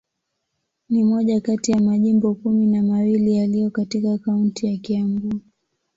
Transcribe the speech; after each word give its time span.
Ni 0.89 1.03
moja 1.03 1.39
kati 1.41 1.71
ya 1.71 1.79
majimbo 1.79 2.33
kumi 2.35 2.65
na 2.67 2.83
mawili 2.83 3.33
yaliyo 3.35 3.69
katika 3.71 4.17
kaunti 4.17 4.65
ya 4.67 4.77
Kiambu. 4.77 5.41